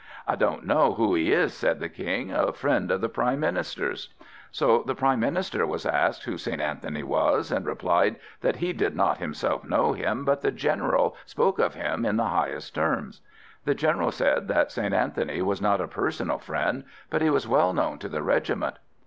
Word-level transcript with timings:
"I 0.27 0.35
don't 0.35 0.65
know 0.65 0.93
who 0.95 1.13
he 1.13 1.31
is," 1.31 1.53
said 1.53 1.79
the 1.79 1.87
King, 1.87 2.31
"a 2.31 2.51
friend 2.53 2.89
of 2.89 3.01
the 3.01 3.07
Prime 3.07 3.39
Minister's." 3.39 4.09
So 4.49 4.81
the 4.81 4.95
Prime 4.95 5.19
Minister 5.19 5.63
was 5.67 5.85
asked 5.85 6.23
who 6.23 6.39
St. 6.39 6.59
Anthony 6.59 7.03
was; 7.03 7.51
and 7.51 7.67
replied 7.67 8.15
that 8.41 8.55
he 8.55 8.73
did 8.73 8.95
not 8.95 9.19
himself 9.19 9.63
know 9.63 9.93
him, 9.93 10.25
but 10.25 10.41
the 10.41 10.49
General 10.49 11.15
spoke 11.27 11.59
of 11.59 11.75
him 11.75 12.03
in 12.03 12.17
the 12.17 12.23
highest 12.25 12.73
terms. 12.73 13.21
The 13.65 13.75
General 13.75 14.11
said 14.11 14.47
that 14.47 14.71
St. 14.71 14.91
Anthony 14.91 15.43
was 15.43 15.61
not 15.61 15.79
a 15.79 15.87
personal 15.87 16.39
friend, 16.39 16.83
but 17.11 17.21
he 17.21 17.29
was 17.29 17.47
well 17.47 17.71
known 17.71 17.99
in 18.01 18.11
the 18.11 18.23
regiment. 18.23 18.77